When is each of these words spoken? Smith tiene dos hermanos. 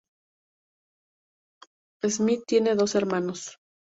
Smith 2.09 2.41
tiene 2.47 2.73
dos 2.73 2.95
hermanos. 2.95 3.59